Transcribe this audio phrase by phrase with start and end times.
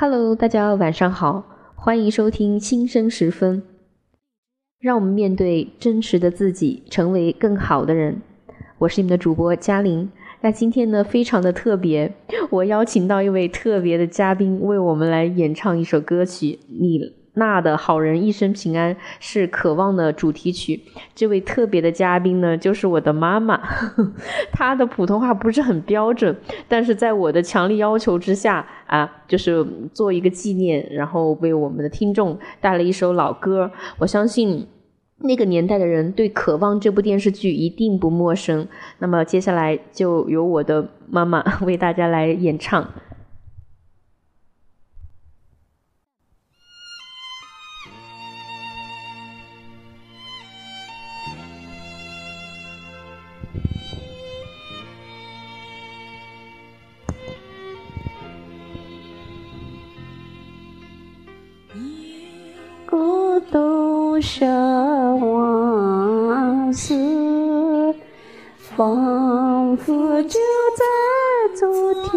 [0.00, 3.64] Hello，大家晚上好，欢迎收听新生时分。
[4.78, 8.22] 让我们面对真实的自己，成为更好的人。
[8.78, 10.08] 我是你们的主播嘉玲。
[10.40, 12.14] 那今天呢，非常的特别，
[12.50, 16.60] 我邀请到一位特别的嘉宾，为我们来演唱一首歌曲。
[16.68, 17.17] 你。
[17.38, 20.82] 那的好人一生平安是渴望的主题曲。
[21.14, 23.60] 这位特别的嘉宾呢，就是我的妈妈。
[24.52, 26.36] 她的普通话不是很标准，
[26.68, 29.64] 但是在我的强力要求之下啊，就是
[29.94, 33.70] 做一个纪念，然后为我们的听众带了一首老歌。
[33.98, 34.66] 我相信
[35.20, 38.66] 那个年代的人对《渴望》这部电视剧一定不陌生。
[38.98, 42.88] 那么接下来就由我的妈妈 为大家来演唱。
[63.50, 64.46] 多少
[65.16, 66.94] 往事，
[68.76, 70.38] 仿佛就
[70.76, 70.84] 在
[71.54, 72.12] 昨天；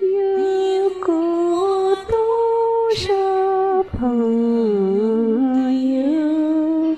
[0.00, 1.14] 有过
[2.06, 2.12] 多
[2.96, 3.12] 少
[3.92, 3.98] 朋
[5.94, 6.96] 友，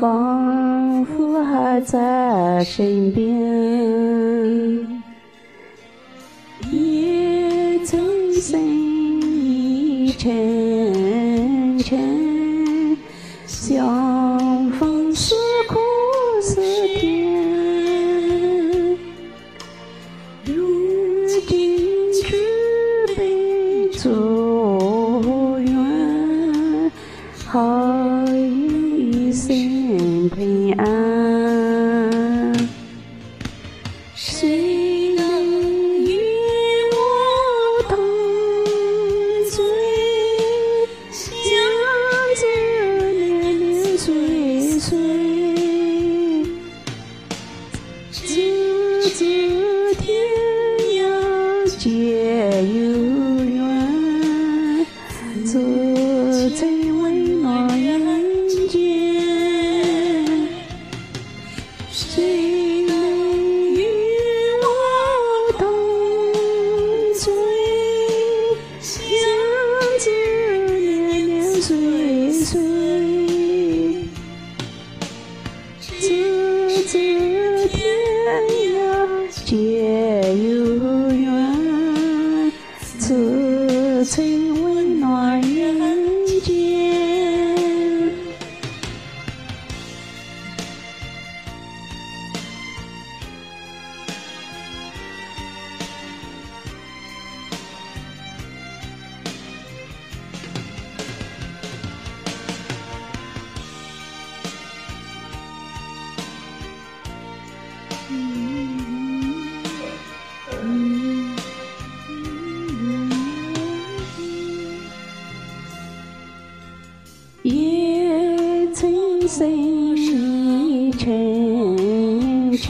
[0.00, 4.99] 仿佛还在身边。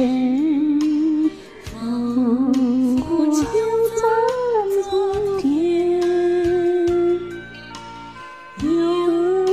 [0.00, 1.30] 沉沉，
[1.74, 3.42] 仿佛就
[4.00, 4.02] 在
[4.88, 4.90] 昨
[5.38, 6.00] 天。
[8.62, 8.68] 有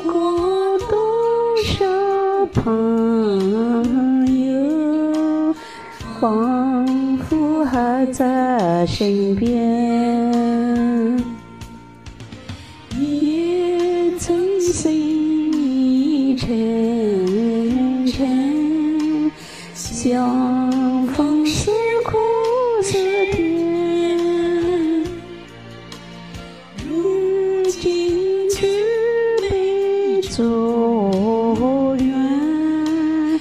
[0.04, 0.96] 过多
[1.66, 1.76] 少
[2.54, 2.64] 朋
[4.48, 5.54] 友，
[6.22, 9.52] 仿佛还在身边。
[12.98, 16.48] 也曾心沉。
[20.00, 21.72] 相逢是
[22.06, 22.20] 苦
[22.84, 25.04] 是甜，
[26.88, 28.68] 如今举
[29.42, 33.40] 杯祝愿，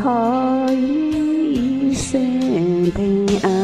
[0.00, 2.20] 好一生
[2.92, 3.55] 平安。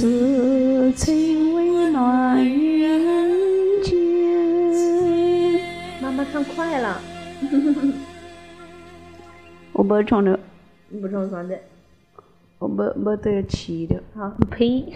[0.00, 3.98] 此情未暖人间。
[6.00, 6.98] 妈妈唱快了，
[9.74, 10.40] 我不唱的，
[11.02, 11.58] 不唱算的。
[12.58, 14.02] 我没没得气的。
[14.14, 14.90] 好，呸！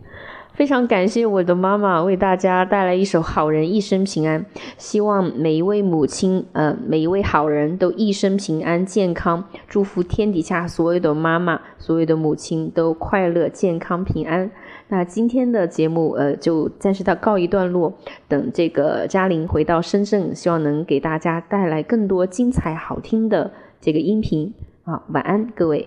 [0.56, 4.40] 非常感谢我的妈妈为大家带来一首《好人一生平安》，
[4.78, 14.50] 希望每一位母亲，呃，每一位好人都一生平安健康，祝福天底下所有的妈妈、所有的母亲都快乐健康平安。
[14.88, 17.92] 那今天的节目，呃，就暂时到告一段落，
[18.26, 24.54] 等这个嘉玲回到深圳，希望能给大家带来更多精彩好听的这个音频。
[24.84, 25.86] 好，晚安，各位。